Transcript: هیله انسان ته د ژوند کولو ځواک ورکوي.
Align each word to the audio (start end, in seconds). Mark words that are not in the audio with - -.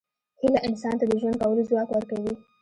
هیله 0.41 0.59
انسان 0.67 0.93
ته 0.99 1.05
د 1.07 1.11
ژوند 1.21 1.37
کولو 1.41 1.67
ځواک 1.69 1.89
ورکوي. 1.91 2.33